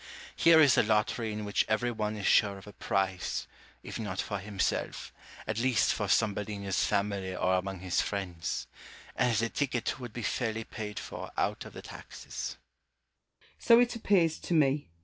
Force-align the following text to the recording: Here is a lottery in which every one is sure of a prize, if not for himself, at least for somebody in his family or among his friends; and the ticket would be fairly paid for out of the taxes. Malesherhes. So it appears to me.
Here 0.35 0.59
is 0.59 0.79
a 0.79 0.81
lottery 0.81 1.31
in 1.31 1.45
which 1.45 1.63
every 1.69 1.91
one 1.91 2.17
is 2.17 2.25
sure 2.25 2.57
of 2.57 2.65
a 2.65 2.73
prize, 2.73 3.45
if 3.83 3.99
not 3.99 4.19
for 4.19 4.39
himself, 4.39 5.13
at 5.45 5.59
least 5.59 5.93
for 5.93 6.07
somebody 6.07 6.55
in 6.55 6.63
his 6.63 6.83
family 6.83 7.35
or 7.35 7.53
among 7.53 7.81
his 7.81 8.01
friends; 8.01 8.65
and 9.15 9.35
the 9.35 9.47
ticket 9.49 9.99
would 9.99 10.11
be 10.11 10.23
fairly 10.23 10.63
paid 10.63 10.97
for 10.97 11.29
out 11.37 11.65
of 11.65 11.73
the 11.73 11.83
taxes. 11.83 12.57
Malesherhes. 13.59 13.63
So 13.67 13.79
it 13.79 13.95
appears 13.95 14.39
to 14.39 14.55
me. 14.55 14.89